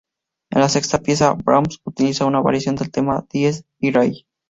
[0.49, 4.25] En la sexta pieza Brahms utilizó una variación del tema "Dies irae".